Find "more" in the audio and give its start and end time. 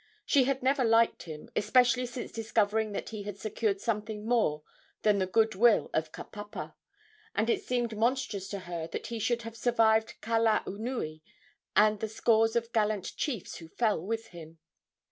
4.27-4.63